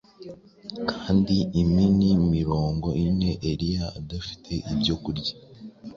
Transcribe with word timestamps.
Kandi 0.91 1.35
imini 1.61 2.07
mirongo 2.35 2.87
ine 3.05 3.31
Eliya 3.51 3.85
adafite 3.99 4.51
ibyo 4.73 4.95
kurya 5.03 5.33